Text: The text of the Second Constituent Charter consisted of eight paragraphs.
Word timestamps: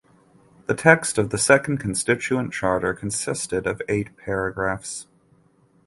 The 0.65 0.73
text 0.73 1.19
of 1.19 1.29
the 1.29 1.37
Second 1.37 1.77
Constituent 1.77 2.51
Charter 2.51 2.95
consisted 2.95 3.67
of 3.67 3.83
eight 3.87 4.17
paragraphs. 4.17 5.05